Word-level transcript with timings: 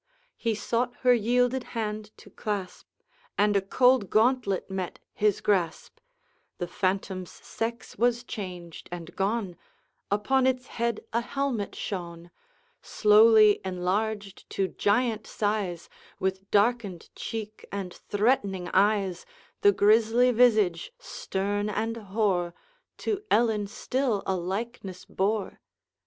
He 0.35 0.55
sought 0.55 0.95
her 1.01 1.13
yielded 1.13 1.63
hand 1.77 2.09
to 2.17 2.31
clasp, 2.31 2.87
And 3.37 3.55
a 3.55 3.61
cold 3.61 4.09
gauntlet 4.09 4.67
met 4.67 4.97
his 5.13 5.41
grasp: 5.41 5.99
The 6.57 6.65
phantom's 6.67 7.29
sex 7.29 7.99
was 7.99 8.23
changed 8.23 8.89
and 8.91 9.15
gone, 9.15 9.57
Upon 10.09 10.47
its 10.47 10.65
head 10.65 11.01
a 11.13 11.21
helmet 11.21 11.75
shone; 11.75 12.31
Slowly 12.81 13.61
enlarged 13.63 14.49
to 14.49 14.69
giant 14.69 15.27
size, 15.27 15.87
With 16.17 16.49
darkened 16.49 17.11
cheek 17.15 17.67
and 17.71 17.93
threatening 17.93 18.69
eyes, 18.69 19.23
The 19.61 19.71
grisly 19.71 20.31
visage, 20.31 20.91
stern 20.97 21.69
and 21.69 21.95
hoar, 21.97 22.55
To 23.05 23.21
Ellen 23.29 23.67
still 23.67 24.23
a 24.25 24.35
likeness 24.35 25.05
bore. 25.05 25.59